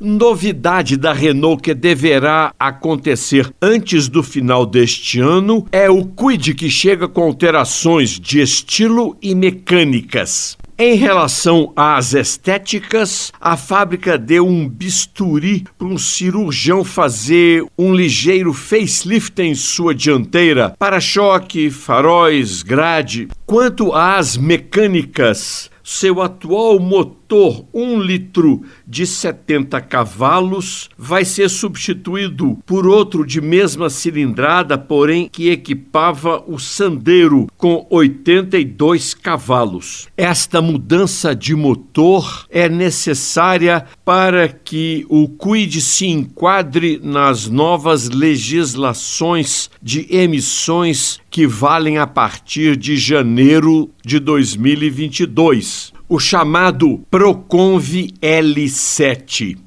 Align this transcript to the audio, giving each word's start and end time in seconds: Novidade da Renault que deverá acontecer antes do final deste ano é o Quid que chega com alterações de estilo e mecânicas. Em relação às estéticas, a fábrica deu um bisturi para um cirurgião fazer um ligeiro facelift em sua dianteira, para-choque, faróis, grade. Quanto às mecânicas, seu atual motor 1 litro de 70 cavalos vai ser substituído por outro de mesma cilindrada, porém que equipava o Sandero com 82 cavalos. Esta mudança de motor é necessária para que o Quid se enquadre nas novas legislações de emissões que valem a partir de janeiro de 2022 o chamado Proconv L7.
Novidade 0.00 0.96
da 0.96 1.12
Renault 1.12 1.62
que 1.62 1.74
deverá 1.74 2.52
acontecer 2.58 3.52
antes 3.60 4.08
do 4.08 4.22
final 4.22 4.66
deste 4.66 5.20
ano 5.20 5.66
é 5.70 5.88
o 5.88 6.04
Quid 6.04 6.54
que 6.54 6.68
chega 6.68 7.08
com 7.08 7.22
alterações 7.22 8.18
de 8.18 8.40
estilo 8.40 9.16
e 9.22 9.34
mecânicas. 9.34 10.56
Em 10.76 10.96
relação 10.96 11.72
às 11.76 12.14
estéticas, 12.14 13.30
a 13.40 13.56
fábrica 13.56 14.18
deu 14.18 14.44
um 14.44 14.68
bisturi 14.68 15.64
para 15.78 15.86
um 15.86 15.96
cirurgião 15.96 16.82
fazer 16.82 17.64
um 17.78 17.94
ligeiro 17.94 18.52
facelift 18.52 19.40
em 19.40 19.54
sua 19.54 19.94
dianteira, 19.94 20.74
para-choque, 20.76 21.70
faróis, 21.70 22.64
grade. 22.64 23.28
Quanto 23.46 23.92
às 23.92 24.36
mecânicas, 24.36 25.70
seu 25.84 26.22
atual 26.22 26.80
motor 26.80 27.66
1 27.74 28.00
litro 28.00 28.62
de 28.86 29.06
70 29.06 29.78
cavalos 29.82 30.88
vai 30.96 31.24
ser 31.24 31.50
substituído 31.50 32.58
por 32.64 32.86
outro 32.86 33.26
de 33.26 33.40
mesma 33.40 33.90
cilindrada, 33.90 34.78
porém 34.78 35.28
que 35.30 35.50
equipava 35.50 36.42
o 36.46 36.58
Sandero 36.58 37.46
com 37.58 37.86
82 37.90 39.12
cavalos. 39.12 40.08
Esta 40.16 40.62
mudança 40.62 41.34
de 41.34 41.54
motor 41.54 42.46
é 42.48 42.68
necessária 42.68 43.84
para 44.04 44.48
que 44.48 45.04
o 45.10 45.28
Quid 45.28 45.80
se 45.82 46.06
enquadre 46.06 46.98
nas 47.02 47.46
novas 47.46 48.08
legislações 48.08 49.70
de 49.82 50.06
emissões 50.08 51.20
que 51.34 51.48
valem 51.48 51.98
a 51.98 52.06
partir 52.06 52.76
de 52.76 52.96
janeiro 52.96 53.90
de 54.04 54.20
2022 54.20 55.92
o 56.08 56.20
chamado 56.20 57.00
Proconv 57.10 58.12
L7. 58.22 59.58